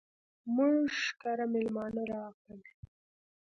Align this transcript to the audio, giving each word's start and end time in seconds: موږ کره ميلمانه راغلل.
موږ 0.55 0.89
کره 1.21 1.45
ميلمانه 1.53 2.03
راغلل. 2.13 2.61